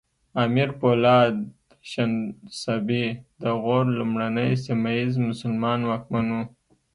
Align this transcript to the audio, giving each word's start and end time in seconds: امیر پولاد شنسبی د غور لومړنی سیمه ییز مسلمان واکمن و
امیر 0.43 0.69
پولاد 0.79 1.35
شنسبی 1.91 3.05
د 3.41 3.43
غور 3.61 3.85
لومړنی 3.99 4.49
سیمه 4.65 4.89
ییز 4.97 5.13
مسلمان 5.29 5.79
واکمن 5.89 6.25
و 6.31 6.37